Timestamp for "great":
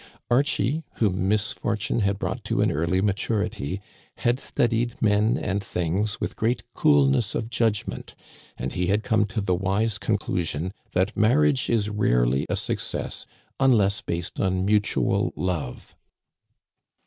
6.35-6.63